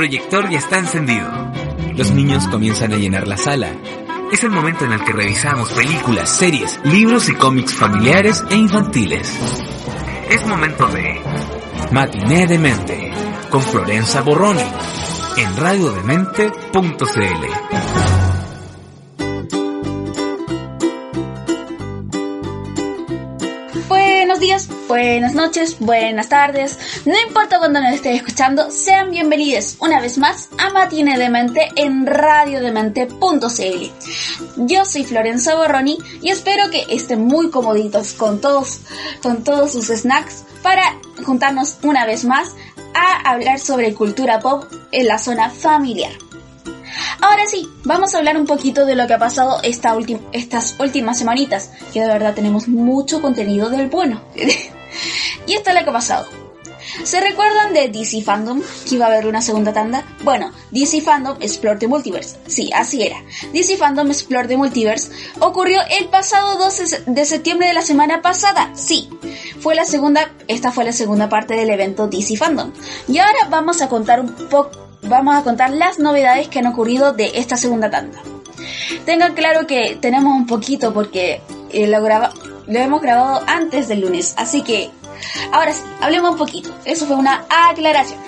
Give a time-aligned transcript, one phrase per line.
[0.00, 1.28] proyector ya está encendido.
[1.94, 3.68] Los niños comienzan a llenar la sala.
[4.32, 9.30] Es el momento en el que revisamos películas, series, libros y cómics familiares e infantiles.
[10.30, 11.20] Es momento de
[11.92, 13.12] Matiné de Mente
[13.50, 14.64] con Florenza Borroni
[15.36, 18.29] en radiodemente.cl.
[24.88, 30.48] buenas noches, buenas tardes, no importa cuando nos estés escuchando, sean bienvenidos una vez más
[30.56, 33.90] a Matine de Mente en radiodemente.cl.
[34.56, 38.80] Yo soy Florencia Borroni y espero que estén muy comoditos con todos,
[39.22, 42.54] con todos sus snacks para juntarnos una vez más
[42.94, 46.12] a hablar sobre cultura pop en la zona familiar.
[47.20, 49.96] Ahora sí, vamos a hablar un poquito de lo que ha pasado esta
[50.32, 54.22] estas últimas semanitas, que de verdad tenemos mucho contenido del bueno.
[55.46, 56.26] Y esto es lo que ha pasado.
[57.04, 58.60] ¿Se recuerdan de DC Fandom?
[58.88, 60.04] Que iba a haber una segunda tanda.
[60.22, 62.36] Bueno, DC Fandom Explore the Multiverse.
[62.46, 63.22] Sí, así era.
[63.52, 68.70] DC Fandom Explore the Multiverse ocurrió el pasado 12 de septiembre de la semana pasada.
[68.74, 69.08] Sí,
[69.60, 72.72] fue la segunda, esta fue la segunda parte del evento DC Fandom.
[73.08, 74.70] Y ahora vamos a contar un poco,
[75.02, 78.18] vamos a contar las novedades que han ocurrido de esta segunda tanda.
[79.04, 84.34] Tengan claro que tenemos un poquito porque eh, lo, lo hemos grabado antes del lunes,
[84.36, 84.90] así que
[85.52, 86.74] Ahora sí, hablemos un poquito.
[86.84, 88.20] Eso fue una aclaración.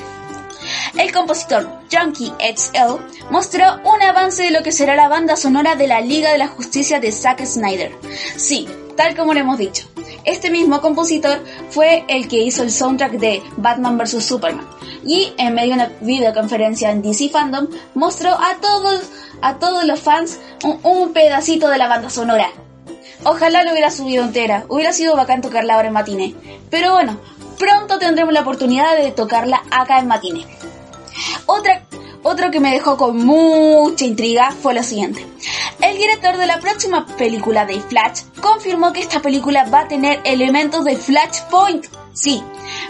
[0.96, 5.86] El compositor Junkie XL mostró un avance de lo que será la banda sonora de
[5.86, 7.92] la Liga de la Justicia de Zack Snyder.
[8.36, 9.86] Sí, tal como lo hemos dicho.
[10.24, 14.24] Este mismo compositor fue el que hizo el soundtrack de Batman vs.
[14.24, 14.66] Superman
[15.04, 19.02] y en medio de una videoconferencia en DC Fandom mostró a todos,
[19.40, 20.38] a todos los fans
[20.82, 22.50] un, pedacito de la banda sonora.
[23.24, 24.64] Ojalá lo hubiera subido entera.
[24.68, 26.34] Hubiera sido bacán tocarla ahora en Matine.
[26.70, 27.18] Pero bueno,
[27.58, 30.46] pronto tendremos la oportunidad de tocarla acá en Matine.
[31.46, 31.82] Otra,
[32.22, 35.24] otro que me dejó con mucha intriga fue lo siguiente.
[35.82, 40.20] El director de la próxima película de Flash confirmó que esta película va a tener
[40.24, 41.86] elementos de Flashpoint.
[42.12, 42.40] Sí,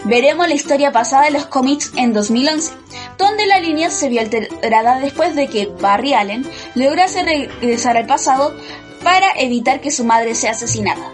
[0.03, 2.71] veremos la historia pasada de los cómics en 2011,
[3.17, 6.45] donde la línea se vio alterada después de que Barry Allen
[6.75, 8.55] lograse regresar al pasado
[9.03, 11.11] para evitar que su madre sea asesinada.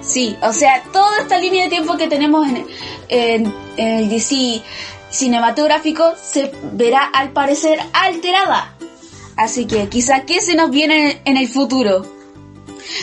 [0.00, 2.48] Sí, o sea, toda esta línea de tiempo que tenemos
[3.08, 4.62] en, el DC
[5.10, 8.77] cinematográfico se verá al parecer alterada.
[9.38, 12.04] Así que quizá qué se nos viene en el futuro.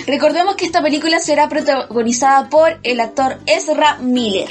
[0.05, 4.49] Recordemos que esta película será protagonizada por el actor Ezra Miller.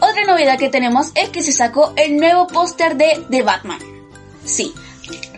[0.00, 3.78] Otra novedad que tenemos es que se sacó el nuevo póster de The Batman.
[4.44, 4.74] Sí,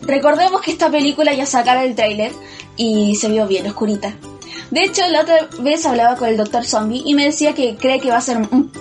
[0.01, 2.33] recordemos que esta película ya sacaron el trailer
[2.79, 4.17] y se vio bien oscurita.
[4.71, 6.65] De hecho, la otra vez hablaba con el Dr.
[6.65, 8.39] Zombie y me decía que cree que va a ser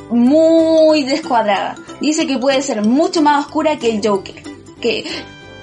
[0.09, 1.75] muy descuadrada.
[2.00, 4.41] Dice que puede ser mucho más oscura que el Joker.
[4.79, 5.06] Que,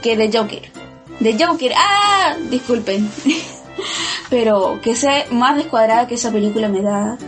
[0.02, 0.79] que de Joker.
[1.20, 1.72] De Joker.
[1.76, 2.36] ¡Ah!
[2.50, 3.10] Disculpen.
[4.30, 7.18] Pero que sea más descuadrada que esa película me da.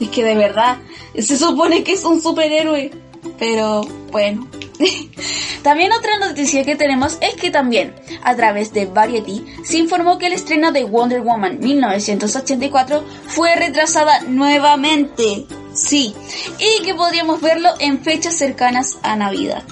[0.00, 0.78] Es que de verdad,
[1.16, 2.90] se supone que es un superhéroe.
[3.38, 4.48] Pero bueno.
[5.62, 10.26] también otra noticia que tenemos es que también, a través de Variety, se informó que
[10.26, 15.46] el estreno de Wonder Woman 1984 fue retrasada nuevamente.
[15.74, 16.14] Sí,
[16.58, 19.62] y que podríamos verlo en fechas cercanas a Navidad.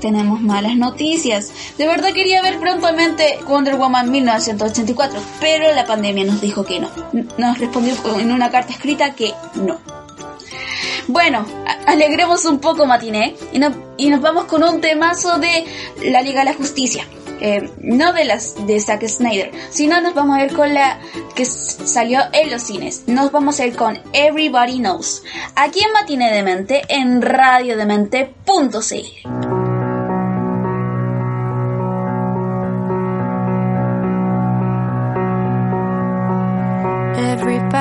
[0.00, 1.52] Tenemos malas noticias.
[1.78, 6.90] De verdad quería ver prontamente Wonder Woman 1984, pero la pandemia nos dijo que no.
[7.38, 9.78] Nos respondió en una carta escrita que no.
[11.08, 11.44] Bueno,
[11.86, 13.60] alegremos un poco matiné y,
[13.96, 15.64] y nos vamos con un temazo de
[16.04, 17.06] la Liga de la Justicia.
[17.44, 21.00] Eh, no de las de Zack Snyder, sino nos vamos a ir con la
[21.34, 23.02] que salió en los cines.
[23.08, 25.24] Nos vamos a ir con Everybody Knows.
[25.56, 29.51] Aquí en Matiné de Mente, en radiodemente.cl.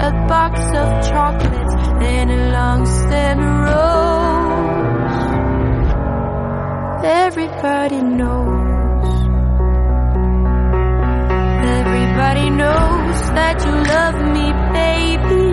[0.00, 3.88] a box of chocolates and a long stem rose.
[7.04, 8.68] Everybody knows.
[11.78, 14.46] Everybody knows that you love me,
[14.78, 15.48] baby.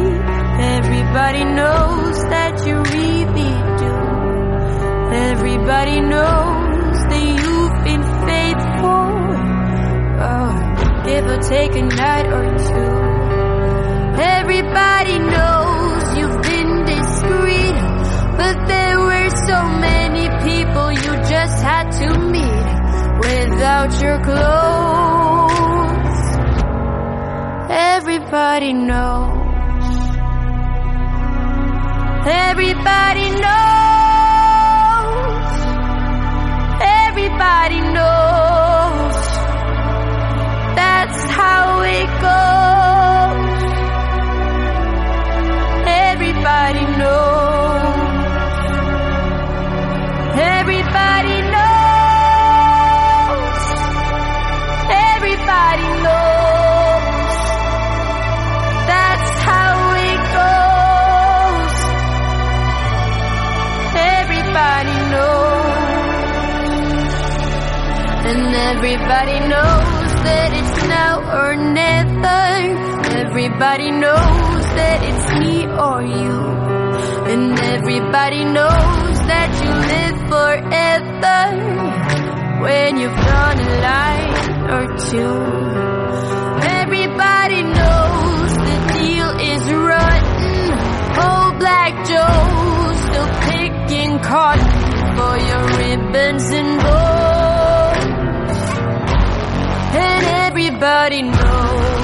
[0.77, 3.95] Everybody knows that you really do.
[5.29, 9.05] Everybody knows that you've been faithful.
[10.29, 10.53] Oh,
[11.05, 13.04] give or take a night or two.
[14.17, 17.75] Everybody knows you've been discreet,
[18.37, 22.65] but there were so many people you just had to meet
[23.19, 25.55] without your clothes.
[27.69, 29.35] Everybody knows.
[32.25, 33.55] Everybody knows.
[36.81, 39.15] Everybody knows.
[40.75, 42.64] That's how it goes.
[46.67, 47.93] Everybody knows.
[50.33, 51.85] Everybody knows.
[55.13, 57.37] Everybody knows.
[58.89, 59.75] That's how
[60.09, 61.75] it goes.
[64.17, 65.85] Everybody knows.
[68.31, 72.43] And everybody knows that it's now or never.
[73.21, 76.37] Everybody knows that it's me or you.
[77.31, 81.41] And everybody knows that you live forever
[82.63, 84.33] when you've drawn a line
[84.75, 85.35] or two.
[86.81, 90.59] Everybody knows the deal is rotten.
[91.25, 94.69] Old Black Joe's still picking cotton
[95.17, 98.05] for your ribbons and bows.
[99.95, 101.94] And everybody knows.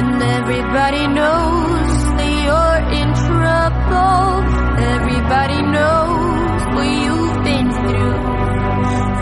[0.00, 4.32] And everybody knows that you're in trouble.
[4.96, 8.18] Everybody knows what you've been through.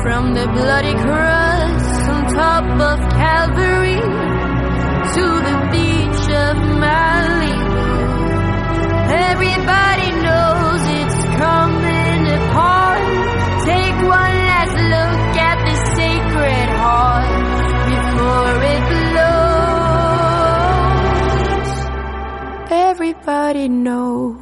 [0.04, 1.84] From the bloody cross
[2.14, 4.02] on top of Calvary
[5.16, 7.86] to the beach of Malibu.
[9.30, 10.08] Everybody
[23.28, 24.38] Everybody knows.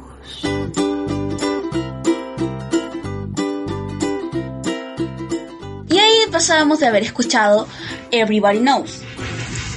[5.89, 7.67] Y ahí pasábamos de haber escuchado
[8.11, 9.01] Everybody Knows.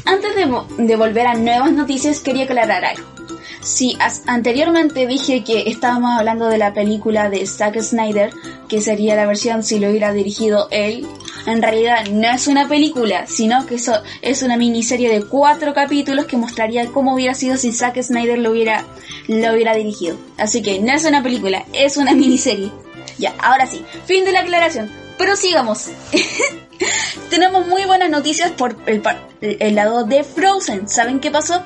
[0.05, 3.05] Antes de, vo- de volver a nuevas noticias, quería aclarar algo.
[3.63, 8.33] Si anteriormente dije que estábamos hablando de la película de Zack Snyder,
[8.69, 11.07] que sería la versión si lo hubiera dirigido él,
[11.51, 16.27] en realidad no es una película, sino que eso es una miniserie de cuatro capítulos
[16.27, 18.85] que mostraría cómo hubiera sido si Zack Snyder lo hubiera,
[19.29, 20.17] lo hubiera dirigido.
[20.39, 22.71] Así que no es una película, es una miniserie.
[23.19, 24.91] Ya, ahora sí, fin de la aclaración.
[25.19, 25.91] Prosigamos.
[27.31, 30.89] Tenemos muy buenas noticias por el, lado de Frozen.
[30.89, 31.63] ¿Saben qué pasó?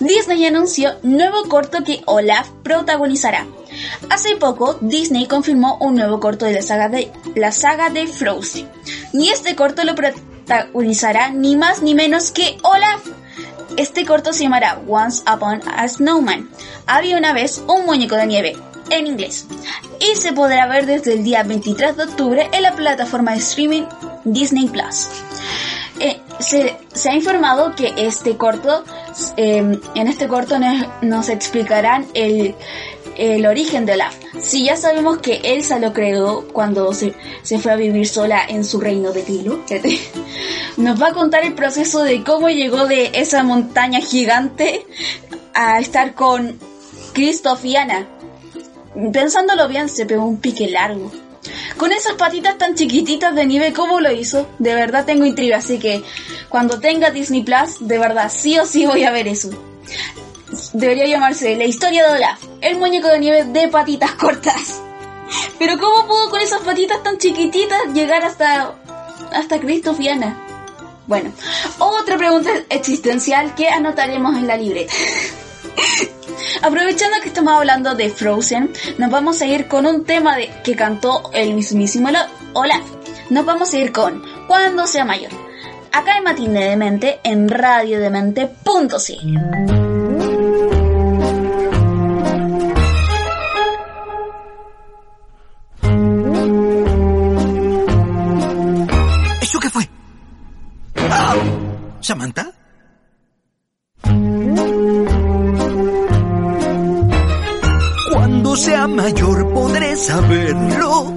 [0.00, 3.46] Disney anunció nuevo corto que Olaf protagonizará.
[4.10, 8.68] Hace poco, Disney confirmó un nuevo corto de la saga de, la saga de Frozen.
[9.12, 13.04] Y este corto lo protagonizará ni más ni menos que Olaf.
[13.76, 16.48] Este corto se llamará Once Upon a Snowman.
[16.86, 18.56] Había una vez un muñeco de nieve,
[18.90, 19.46] en inglés.
[20.00, 23.84] Y se podrá ver desde el día 23 de octubre en la plataforma de streaming
[24.24, 25.08] Disney Plus.
[26.00, 26.76] Eh, se,
[27.08, 28.84] ha informado que este corto,
[29.36, 30.56] eh, en este corto
[31.02, 32.54] nos, explicarán el,
[33.16, 34.14] el origen de Olaf.
[34.40, 38.64] Si ya sabemos que Elsa lo creó cuando se, se fue a vivir sola en
[38.64, 39.60] su reino de Tilo,
[40.76, 44.84] nos va a contar el proceso de cómo llegó de esa montaña gigante
[45.54, 46.58] a estar con
[47.12, 47.76] Christoph y.
[49.12, 51.10] Pensándolo bien, se pegó un pique largo.
[51.76, 54.46] Con esas patitas tan chiquititas de nieve, ¿cómo lo hizo?
[54.58, 56.02] De verdad tengo intriga, así que
[56.48, 59.50] cuando tenga Disney Plus, de verdad sí o sí voy a ver eso.
[60.72, 64.80] debería llamarse La historia de Olaf, el muñeco de nieve de patitas cortas.
[65.58, 68.74] Pero ¿cómo pudo con esas patitas tan chiquititas llegar hasta
[69.32, 70.38] hasta Cristofiana?
[71.06, 71.32] Bueno,
[71.78, 74.92] otra pregunta existencial que anotaremos en la libreta.
[76.62, 80.74] Aprovechando que estamos hablando de Frozen, nos vamos a ir con un tema de, que
[80.74, 82.08] cantó el mismísimo
[82.54, 82.84] Olaf.
[83.30, 85.30] Nos vamos a ir con Cuando sea mayor.
[85.92, 89.74] Acá en Matine de Mente en radiodemente.cl.
[102.04, 102.04] Samantha?
[102.04, 102.53] Cuando sea
[108.94, 111.14] mayor podré saberlo,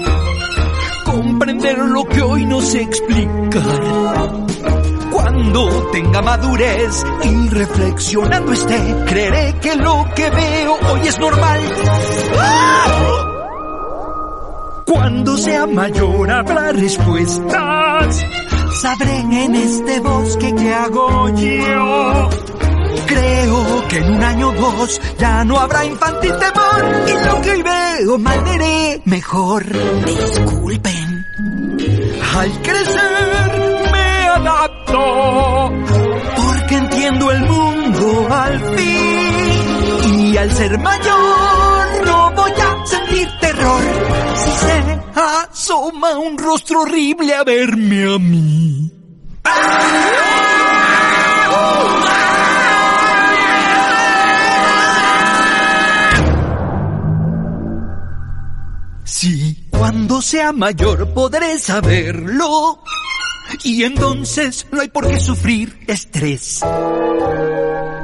[1.05, 4.46] comprender lo que hoy no sé explicar.
[5.12, 11.60] Cuando tenga madurez y reflexionando esté, creeré que lo que veo hoy es normal.
[14.86, 18.25] Cuando sea mayor habrá respuestas
[18.81, 22.29] Sabré en este bosque que hago yo.
[23.07, 27.51] Creo que en un año o dos ya no habrá infantil temor y lo que
[27.51, 29.63] hoy veo mal veré mejor.
[30.05, 31.25] Disculpen.
[32.35, 35.71] Al crecer me adapto
[36.35, 43.81] porque entiendo el mundo al fin y al ser mayor no voy a sentir terror
[44.35, 48.91] si se asoma un rostro horrible a verme a mí.
[59.19, 62.83] Sí, cuando sea mayor podré saberlo.
[63.63, 66.63] Y entonces no hay por qué sufrir estrés.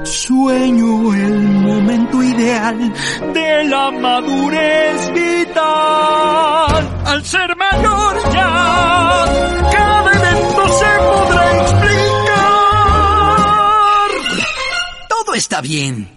[0.06, 2.92] Sueño el momento ideal
[3.32, 5.62] de la madurez vital.
[7.06, 9.26] Al ser mayor ya,
[9.72, 12.24] cada evento se podrá explicar.
[15.10, 16.10] Todo está bien.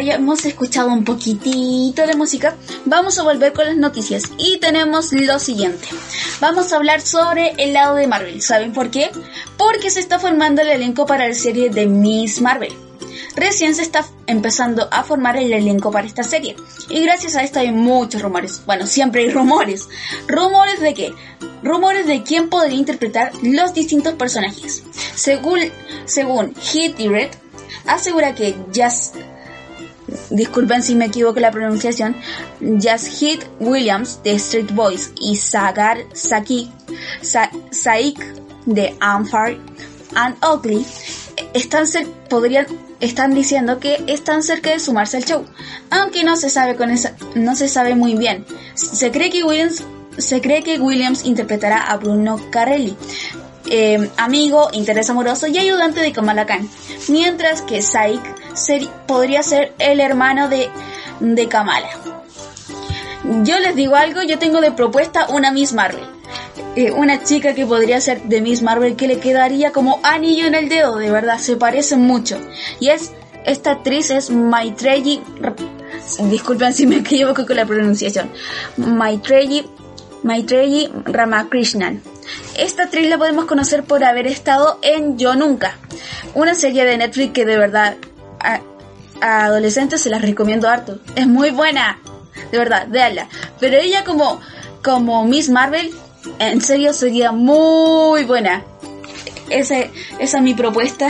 [0.00, 5.38] Hayamos escuchado un poquitito de música, vamos a volver con las noticias y tenemos lo
[5.38, 5.88] siguiente.
[6.40, 8.42] Vamos a hablar sobre el lado de Marvel.
[8.42, 9.10] ¿Saben por qué?
[9.56, 12.72] Porque se está formando el elenco para la serie de Miss Marvel.
[13.36, 16.56] Recién se está empezando a formar el elenco para esta serie.
[16.88, 18.62] Y gracias a esto hay muchos rumores.
[18.66, 19.88] Bueno, siempre hay rumores.
[20.26, 21.14] ¿Rumores de qué?
[21.62, 24.82] Rumores de quién podría interpretar los distintos personajes.
[25.14, 25.60] Según,
[26.06, 27.30] según Hit y Red,
[27.86, 29.12] asegura que Jazz
[30.30, 32.16] disculpen si me equivoco la pronunciación,
[32.60, 36.58] Hit Williams de Street Boys y Sagar Saik
[38.66, 39.56] de Amfar
[40.14, 40.84] and Oakley
[41.54, 41.86] están,
[42.28, 42.66] podrían,
[43.00, 45.44] están diciendo que están cerca de sumarse al show,
[45.90, 48.44] aunque no se sabe con esa, no se sabe muy bien.
[48.74, 49.82] Se cree que Williams
[50.18, 52.96] se cree que Williams interpretará a Bruno Carelli,
[53.70, 56.68] eh, amigo, interés amoroso y ayudante de Kamala Khan,
[57.08, 58.20] mientras que Saik
[59.06, 60.70] podría ser el hermano de,
[61.20, 61.88] de Kamala.
[63.42, 66.04] Yo les digo algo, yo tengo de propuesta una Miss Marvel.
[66.76, 70.54] Eh, una chica que podría ser de Miss Marvel que le quedaría como anillo en
[70.54, 72.38] el dedo, de verdad, se parecen mucho.
[72.78, 73.12] Y es,
[73.44, 75.20] esta actriz es Maitreyi,
[76.30, 78.30] disculpen si me equivoco con la pronunciación,
[78.76, 79.66] Maitreyi,
[80.22, 82.02] Maitreyi Ramakrishnan.
[82.56, 85.76] Esta actriz la podemos conocer por haber estado en Yo Nunca,
[86.34, 87.96] una serie de Netflix que de verdad
[88.40, 88.60] a,
[89.20, 90.98] adolescentes se las recomiendo harto.
[91.14, 91.98] Es muy buena,
[92.50, 93.28] de verdad, véanla.
[93.58, 94.40] Pero ella como,
[94.82, 95.92] como Miss Marvel,
[96.38, 98.64] en serio sería muy buena.
[99.48, 101.08] Ese, esa es mi propuesta.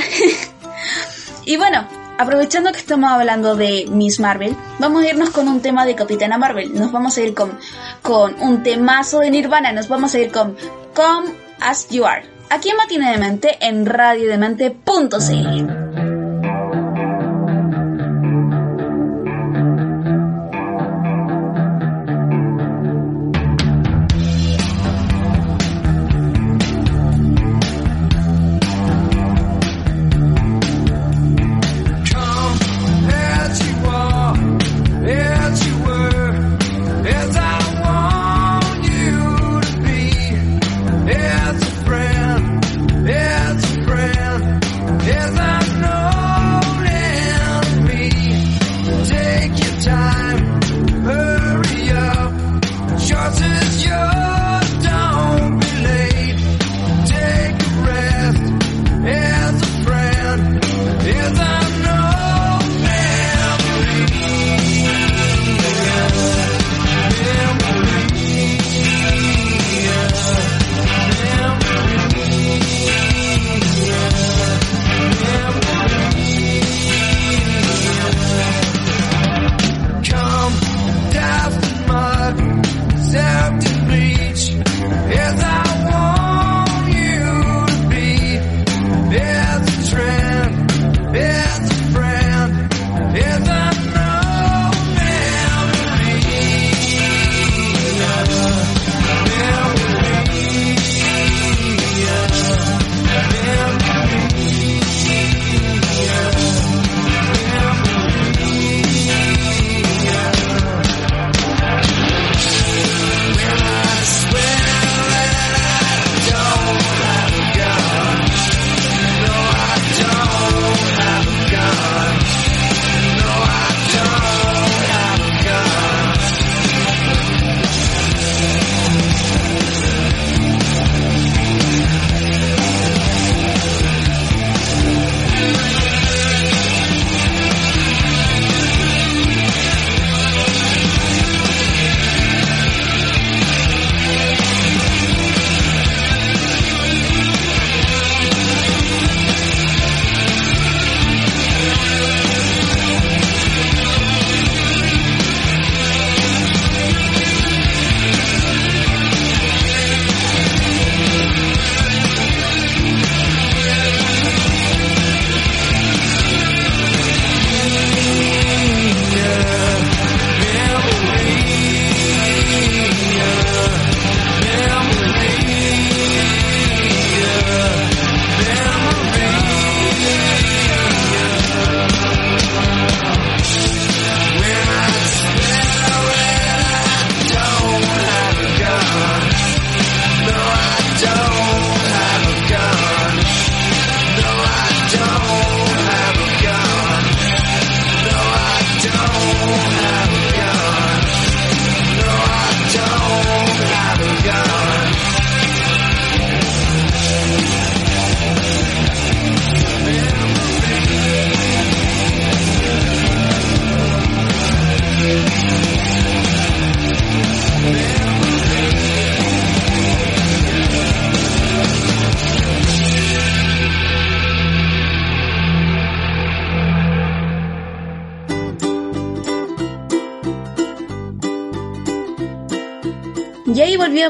[1.44, 1.87] y bueno,
[2.18, 6.38] aprovechando que estamos hablando de Miss Marvel, vamos a irnos con un tema de Capitana
[6.38, 6.75] Marvel.
[6.75, 7.58] Nos vamos a ir con,
[8.02, 9.72] con un temazo de Nirvana.
[9.72, 10.56] Nos vamos a ir con
[10.94, 12.25] Come As You Are.
[12.50, 15.89] Aquí en Matine de Mente en radiodemente.cl.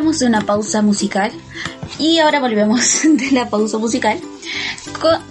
[0.01, 1.31] Volvíamos de una pausa musical.
[1.99, 4.19] Y ahora volvemos de la pausa musical.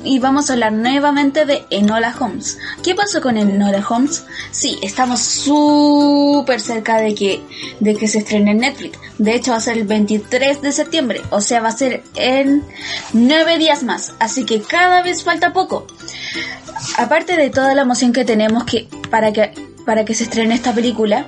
[0.03, 2.59] y vamos a hablar nuevamente de Enola Holmes.
[2.83, 4.25] ¿Qué pasó con Enola Holmes?
[4.51, 7.41] Sí, estamos súper cerca de que,
[7.79, 8.99] de que se estrene en Netflix.
[9.17, 11.21] De hecho va a ser el 23 de septiembre.
[11.31, 12.63] O sea, va a ser en
[13.13, 14.13] 9 días más.
[14.19, 15.87] Así que cada vez falta poco.
[16.95, 19.51] Aparte de toda la emoción que tenemos que, para que,
[19.83, 21.25] para que se estrene esta película,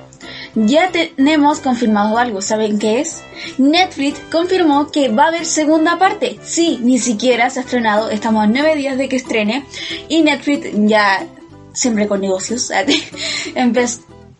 [0.54, 3.22] ya tenemos confirmado algo, ¿saben qué es?
[3.58, 6.38] Netflix confirmó que va a haber segunda parte.
[6.42, 9.64] Sí, ni siquiera se ha estrenado, estamos a nueve días de que estrene
[10.08, 11.26] y Netflix ya,
[11.72, 12.70] siempre con negocios,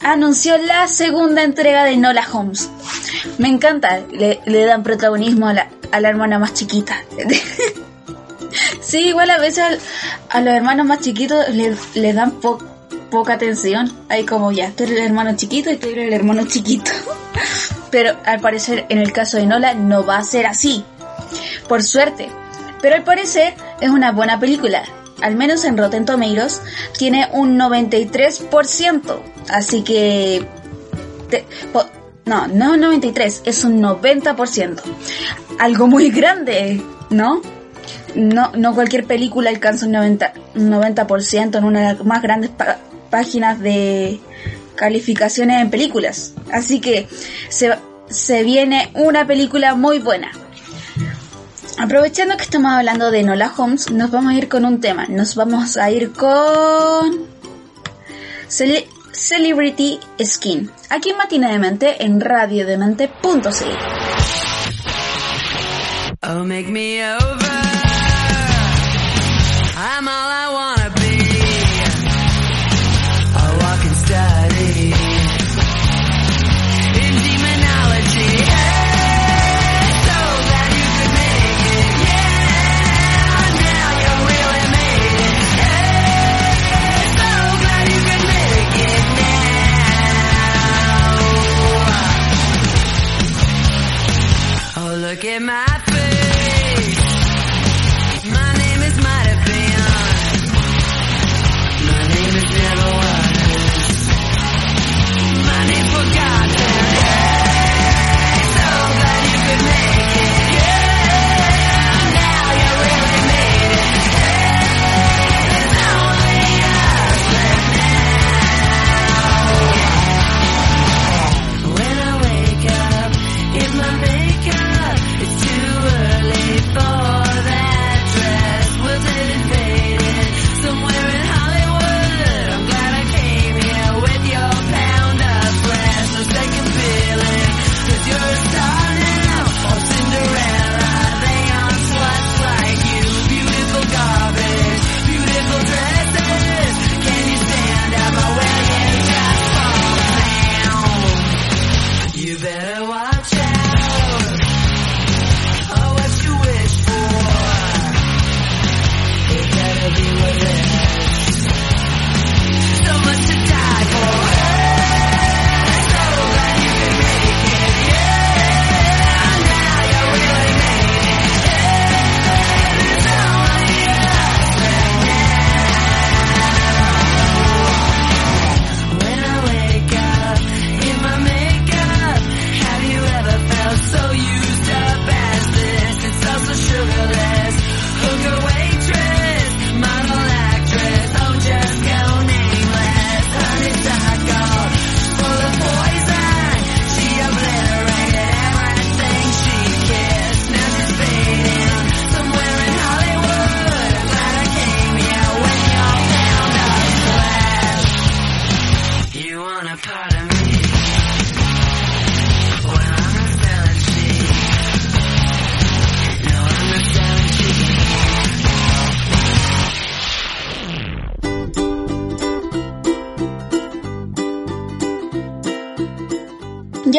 [0.01, 2.69] anunció la segunda entrega de Nola Holmes.
[3.39, 7.03] Me encanta, le, dan protagonismo a la, a la hermana más chiquita.
[8.81, 9.81] sí, igual a veces
[10.29, 12.72] a, los hermanos más chiquitos le, le dan poco
[13.13, 13.93] poca atención.
[14.09, 16.91] Hay como ya, tú eres el hermano chiquito y tú eres el hermano chiquito.
[17.93, 20.83] Pero al parecer en el caso de Nola no va a ser así.
[21.69, 22.31] Por suerte.
[22.81, 24.83] Pero al parecer es una buena película.
[25.21, 26.63] Al menos en Rotten Tomatoes
[26.99, 29.21] tiene un 93%.
[29.51, 30.45] Así que...
[32.25, 34.81] no, no un 93, es un 90%.
[35.61, 37.43] Algo muy grande, ¿no?
[38.15, 42.51] No, no cualquier película alcanza un 90%, 90 en una de las más grandes
[43.13, 44.19] páginas de
[44.75, 46.33] calificaciones en películas.
[46.51, 47.07] Así que
[47.51, 47.77] se,
[48.09, 50.33] se viene una película muy buena.
[51.79, 55.07] Aprovechando que estamos hablando de Nola Holmes, nos vamos a ir con un tema.
[55.09, 57.27] Nos vamos a ir con
[58.49, 60.71] Celebrity Skin.
[60.89, 63.13] Aquí en Matina de Mente en radiodemente.cl.
[66.25, 67.62] Oh, make me over.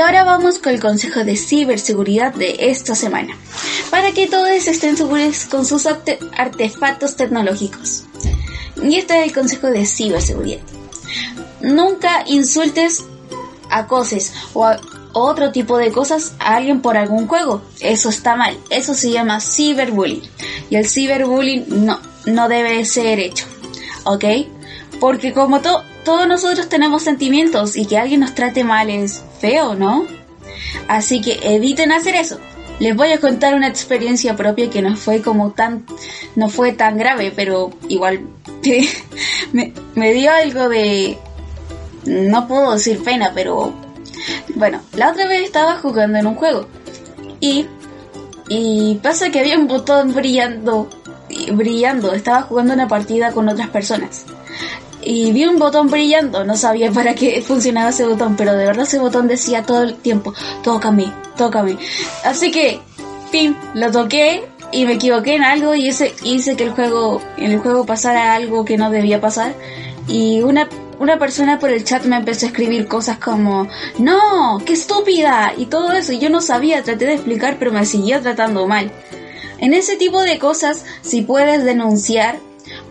[0.03, 3.37] Ahora vamos con el consejo de ciberseguridad de esta semana,
[3.89, 8.03] para que todos estén seguros con sus artefactos tecnológicos.
[8.83, 10.59] Y este es el consejo de ciberseguridad.
[11.61, 13.05] Nunca insultes,
[13.69, 14.69] acoses o,
[15.13, 17.61] otro tipo de cosas a alguien por algún juego.
[17.79, 18.57] Eso está mal.
[18.71, 20.23] Eso se llama ciberbullying.
[20.71, 23.45] Y el ciberbullying no, no debe ser hecho.
[24.05, 24.25] ¿Ok?
[24.99, 25.61] Porque como
[26.03, 30.05] todos nosotros tenemos sentimientos y que alguien nos trate mal es feo, ¿no?
[30.87, 32.39] Así que eviten hacer eso.
[32.79, 35.85] Les voy a contar una experiencia propia que no fue como tan,
[36.35, 38.21] no fue tan grave, pero igual
[39.53, 41.17] me, me dio algo de,
[42.05, 43.73] no puedo decir pena, pero
[44.55, 46.67] bueno, la otra vez estaba jugando en un juego
[47.39, 47.67] y,
[48.49, 50.89] y pasa que había un botón brillando,
[51.53, 54.25] brillando, estaba jugando una partida con otras personas
[55.05, 58.83] y vi un botón brillando, no sabía para qué funcionaba ese botón, pero de verdad
[58.83, 61.77] ese botón decía todo el tiempo, tócame, tócame.
[62.23, 62.79] Así que,
[63.31, 67.51] pim, lo toqué y me equivoqué en algo y hice, hice que el juego, en
[67.51, 69.53] el juego pasara algo que no debía pasar.
[70.07, 70.67] Y una,
[70.99, 73.67] una persona por el chat me empezó a escribir cosas como,
[73.99, 77.85] no, qué estúpida, y todo eso, y yo no sabía, traté de explicar, pero me
[77.85, 78.91] siguió tratando mal.
[79.59, 82.37] En ese tipo de cosas, si puedes denunciar,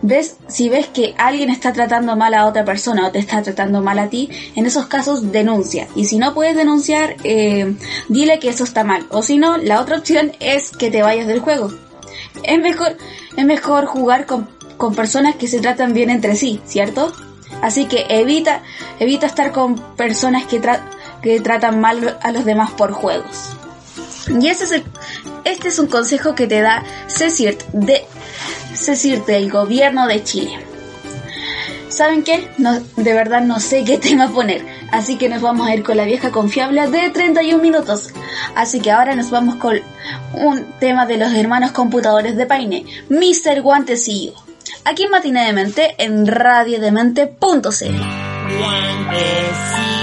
[0.03, 3.81] ves, si ves que alguien está tratando mal a otra persona o te está tratando
[3.81, 5.87] mal a ti, en esos casos denuncia.
[5.95, 7.75] Y si no puedes denunciar, eh,
[8.09, 9.07] dile que eso está mal.
[9.09, 11.71] O si no, la otra opción es que te vayas del juego.
[12.43, 12.97] Es mejor,
[13.35, 17.11] es mejor jugar con, con personas que se tratan bien entre sí, ¿cierto?
[17.61, 18.61] Así que evita,
[18.99, 20.61] evita estar con personas que,
[21.21, 23.51] que tratan mal a los demás por juegos.
[24.27, 24.83] Y ese es el,
[25.45, 28.05] este es un consejo que te da Cecirt de
[28.73, 30.59] decirte el gobierno de Chile.
[31.89, 32.47] ¿Saben qué?
[32.57, 36.05] De verdad no sé qué tema poner, así que nos vamos a ir con la
[36.05, 38.09] vieja confiable de 31 minutos.
[38.55, 39.79] Así que ahora nos vamos con
[40.33, 43.61] un tema de los hermanos computadores de Paine, Mr.
[43.61, 44.33] Guantecillo.
[44.85, 47.29] Aquí en Matina de Mente en radiodemente.cl.
[48.57, 50.02] Guantecillo.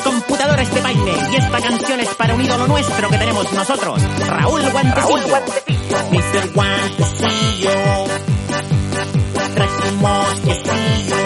[0.00, 4.62] Computadores de baile y esta canción es para un ídolo nuestro que tenemos nosotros, Raúl
[4.70, 5.16] Guantecillo.
[5.16, 5.80] Raúl Guantecillo.
[6.10, 6.52] Mr.
[6.54, 7.70] Guantecillo.
[9.54, 11.16] Trajimos quesillo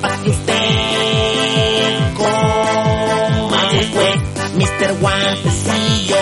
[0.00, 0.54] para que usted
[2.16, 3.70] coma
[4.54, 4.92] Mr.
[5.00, 6.16] Guantecillo.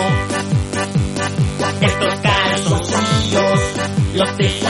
[1.80, 3.60] Estos calzoncillos
[4.14, 4.68] los tejimos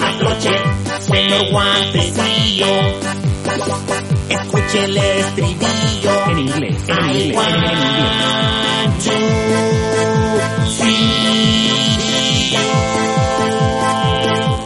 [0.00, 0.50] anoche,
[1.00, 3.04] señor Guantecillo
[4.44, 8.54] escuche el estribillo en inglés, en inglés, en inglés.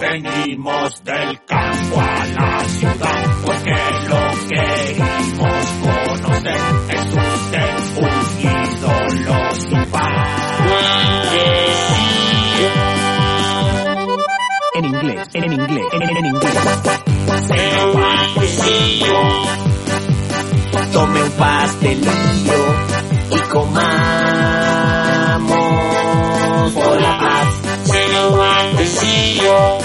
[0.01, 3.77] Venimos del campo a la ciudad porque
[4.09, 6.61] lo querimos conocer.
[6.89, 9.87] Es usted un ídolo sin
[14.75, 16.89] En inglés, en, inglés, en, en inglés.
[21.09, 22.61] Tome un pastelillo
[23.31, 23.89] y comamos.
[26.75, 27.55] Por la paz.
[27.85, 29.79] Señor guantecillo,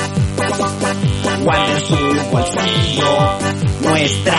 [1.43, 1.95] guarde en su
[2.29, 3.39] bolsillo
[3.83, 4.37] nuestra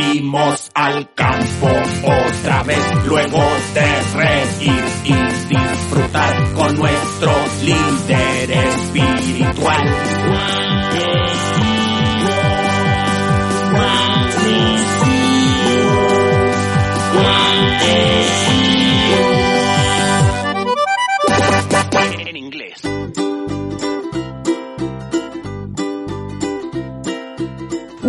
[0.00, 1.68] Volvimos al campo
[2.04, 3.38] otra vez luego
[3.74, 7.32] de reír y disfrutar con nuestro
[7.62, 10.09] líder espiritual.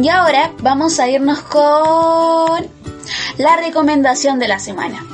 [0.02, 2.66] Y ahora vamos a irnos con
[3.38, 5.06] la recomendación de la semana.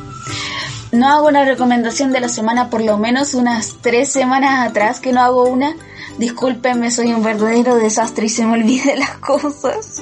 [0.94, 5.12] No hago una recomendación de la semana por lo menos unas tres semanas atrás que
[5.12, 5.76] no hago una.
[6.20, 10.02] Discúlpenme, soy un verdadero desastre y se me olvidan las cosas.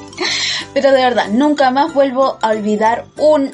[0.75, 3.49] Pero de verdad, nunca más vuelvo a olvidar un,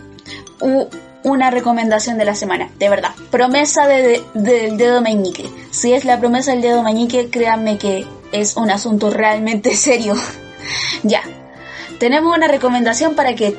[1.23, 2.69] una recomendación de la semana.
[2.77, 5.49] De verdad, promesa de, del dedo meñique.
[5.71, 10.15] Si es la promesa del dedo meñique, créanme que es un asunto realmente serio.
[11.03, 11.23] Ya,
[11.99, 13.57] tenemos una recomendación para que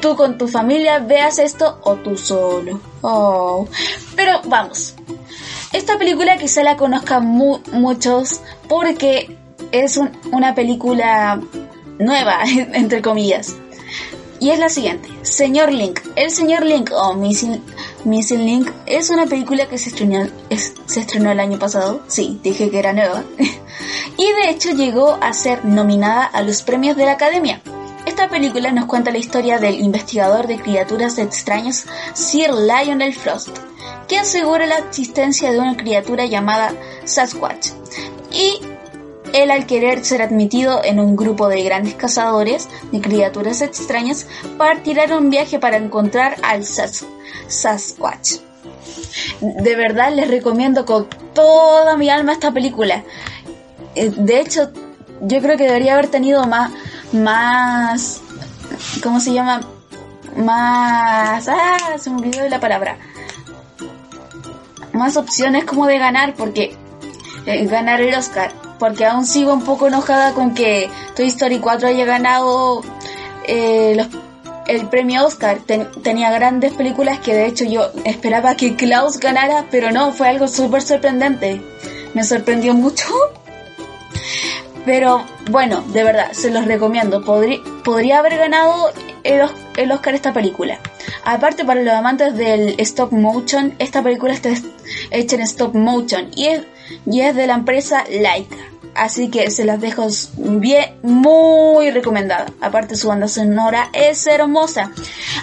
[0.00, 2.80] tú con tu familia veas esto o tú solo.
[3.02, 3.66] Oh.
[4.14, 4.94] Pero vamos,
[5.72, 9.36] esta película quizá la conozcan muchos porque
[9.72, 10.00] es
[10.32, 11.40] una película
[11.98, 12.40] nueva,
[12.72, 13.56] entre comillas.
[14.38, 16.00] Y es la siguiente, Señor Link.
[16.14, 17.14] El Señor Link o
[18.06, 22.00] Missing Link es una película que se estrenó, es- se estrenó el año pasado.
[22.06, 23.24] Sí, dije que era nueva.
[23.38, 27.60] y de hecho llegó a ser nominada a los premios de la Academia.
[28.06, 33.48] Esta película nos cuenta la historia del investigador de criaturas extrañas Sir Lionel Frost,
[34.06, 36.72] que asegura la existencia de una criatura llamada
[37.04, 37.70] Sasquatch.
[38.30, 38.60] Y
[39.42, 44.26] él al querer ser admitido en un grupo de grandes cazadores de criaturas extrañas,
[44.58, 47.04] partirá en un viaje para encontrar al Sas-
[47.48, 48.36] Sasquatch.
[49.40, 53.02] De verdad les recomiendo con toda mi alma esta película.
[53.94, 54.70] Eh, De hecho,
[55.22, 56.70] yo creo que debería haber tenido más,
[57.12, 58.20] más,
[59.02, 59.60] ¿cómo se llama?
[60.36, 62.98] Más, ah, se me olvidó la palabra.
[64.92, 66.76] Más opciones como de ganar, porque
[67.46, 71.88] eh, ganar el Oscar, porque aún sigo un poco enojada con que Toy Story 4
[71.88, 72.82] haya ganado
[73.46, 73.96] eh,
[74.66, 75.58] el premio Oscar.
[75.66, 80.28] Ten- tenía grandes películas que de hecho yo esperaba que Klaus ganara, pero no, fue
[80.28, 81.60] algo súper sorprendente.
[82.14, 83.04] Me sorprendió mucho.
[84.84, 87.22] Pero bueno, de verdad, se los recomiendo.
[87.24, 88.90] Podrí- podría haber ganado
[89.24, 90.78] el, Os- el Oscar esta película.
[91.24, 94.62] Aparte, para los amantes del stop motion, esta película está es-
[95.10, 96.62] hecha en stop motion y es,
[97.06, 98.56] y es de la empresa Laika.
[98.94, 100.06] Así que se las dejo
[100.38, 102.46] bien, muy recomendada.
[102.62, 104.90] Aparte, su banda sonora es hermosa.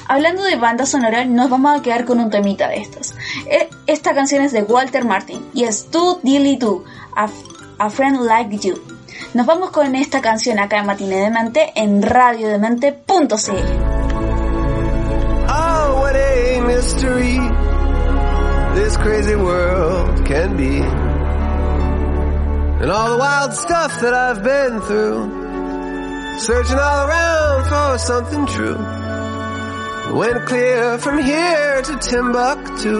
[0.07, 3.13] Hablando de banda sonora, nos vamos a quedar con un temita de estos.
[3.47, 6.83] E- Esta canción es de Walter Martin y es To Dilly Do,
[7.15, 7.27] a,
[7.77, 8.73] a Friend Like You.
[9.35, 13.53] Nos vamos con esta canción acá en Matine de Mente en radiodemente.cl.
[15.47, 17.39] Oh, what a mystery
[18.73, 20.81] this crazy world can be.
[22.83, 26.37] And all the wild stuff that I've been through.
[26.37, 28.75] Searching all around for something true.
[30.19, 32.99] Went clear from here to Timbuktu.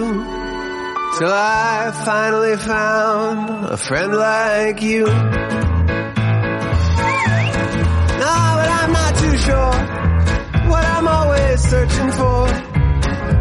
[1.18, 5.04] Till I finally found a friend like you.
[5.04, 5.12] No,
[8.58, 9.74] but I'm not too sure
[10.70, 12.48] what I'm always searching for.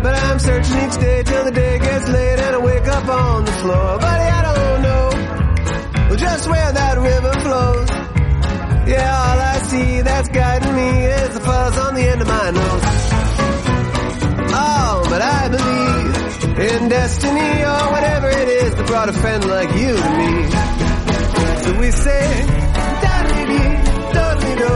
[0.03, 3.45] But I'm searching each day till the day gets late and I wake up on
[3.45, 3.97] the floor.
[3.97, 5.02] Buddy, I don't know
[6.15, 7.89] just where that river flows.
[8.87, 12.51] Yeah, all I see that's guiding me is the fuzz on the end of my
[12.51, 12.83] nose.
[14.55, 19.69] Oh, but I believe in destiny or whatever it is that brought a friend like
[19.75, 20.31] you to me.
[21.63, 22.45] So we say,
[23.03, 23.73] da-dee-dee,
[24.13, 24.75] do-dee-do,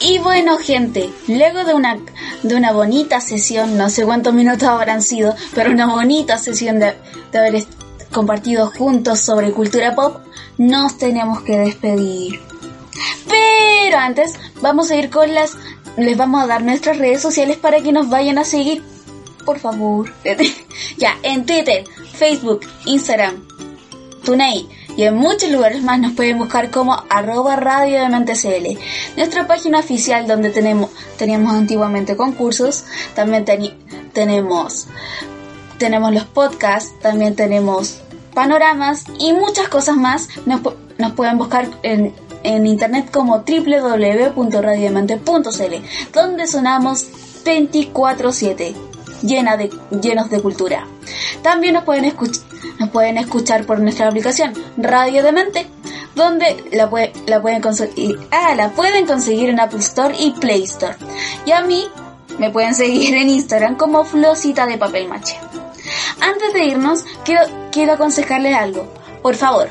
[0.00, 1.98] Y bueno gente, luego de una
[2.42, 6.94] de una bonita sesión, no sé cuántos minutos habrán sido, pero una bonita sesión de,
[7.30, 7.64] de haber
[8.10, 10.18] compartido juntos sobre cultura pop,
[10.58, 12.40] nos tenemos que despedir.
[13.28, 15.56] Pero antes vamos a ir con las...
[15.96, 18.82] Les vamos a dar nuestras redes sociales para que nos vayan a seguir.
[19.44, 20.12] Por favor.
[20.96, 23.44] ya, en Twitter, Facebook, Instagram,
[24.24, 28.78] TuneIn y en muchos lugares más nos pueden buscar como arroba radio de.
[29.16, 33.74] Nuestra página oficial donde tenemos, teníamos antiguamente concursos, también teni-
[34.12, 34.86] tenemos,
[35.78, 38.00] tenemos los podcasts, también tenemos
[38.34, 40.28] panoramas y muchas cosas más.
[40.46, 40.60] Nos,
[40.98, 45.74] nos pueden buscar en, en internet como www.radiodemente.cl
[46.12, 47.06] donde sonamos
[47.44, 48.74] 24/7
[49.22, 50.86] llena de, llenos de cultura.
[51.42, 52.04] También nos pueden,
[53.18, 55.66] escuchar por nuestra aplicación Radio Demente,
[56.14, 60.64] donde la, pue- la, pueden conseguir, ah, la pueden conseguir en Apple Store y Play
[60.64, 60.96] Store.
[61.46, 61.84] Y a mí
[62.38, 65.38] me pueden seguir en Instagram como Flosita de Papel Mache.
[66.20, 68.86] Antes de irnos, quiero, quiero aconsejarles algo.
[69.22, 69.68] Por favor,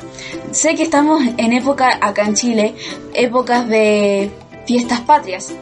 [0.51, 2.75] sé que estamos en época, acá en Chile,
[3.13, 4.31] épocas de
[4.65, 5.53] fiestas patrias.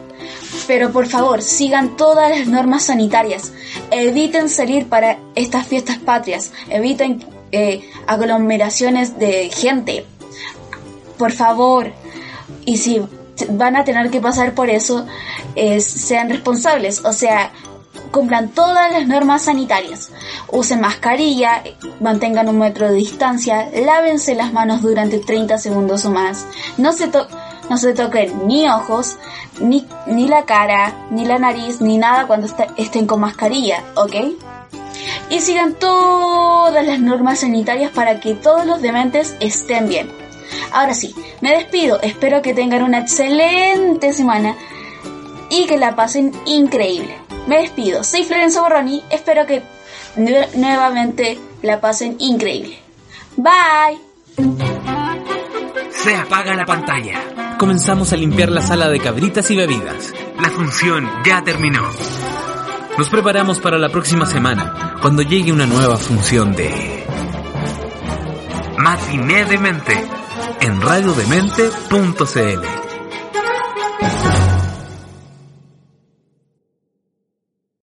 [0.66, 3.52] Pero por favor, sigan todas las normas sanitarias.
[3.90, 6.52] Eviten salir para estas fiestas patrias.
[6.68, 10.04] Eviten eh, aglomeraciones de gente.
[11.18, 11.92] Por favor.
[12.64, 13.02] Y si
[13.48, 15.06] van a tener que pasar por eso,
[15.56, 17.04] eh, sean responsables.
[17.04, 17.52] O sea,
[18.10, 20.10] cumplan todas las normas sanitarias.
[20.48, 21.62] Usen mascarilla,
[22.00, 26.46] mantengan un metro de distancia, lávense las manos durante 30 segundos o más.
[26.78, 27.28] No se, to-
[27.68, 29.16] no se toquen ni ojos,
[29.60, 34.14] ni, ni la cara, ni la nariz, ni nada cuando est- estén con mascarilla, ¿ok?
[35.30, 40.10] Y sigan todas las normas sanitarias para que todos los dementes estén bien.
[40.72, 44.56] Ahora sí, me despido, espero que tengan una excelente semana
[45.50, 47.16] y que la pasen increíble.
[47.46, 49.62] Me despido, soy Florenzo Borroni, espero que
[50.16, 52.78] nue- nuevamente la pasen increíble.
[53.36, 53.98] Bye.
[55.90, 57.56] Se apaga la pantalla.
[57.58, 60.12] Comenzamos a limpiar la sala de cabritas y bebidas.
[60.40, 61.82] La función ya terminó.
[62.96, 67.04] Nos preparamos para la próxima semana, cuando llegue una nueva función de
[68.78, 69.92] Matiné de mente.
[70.60, 72.66] en radiodemente.cl.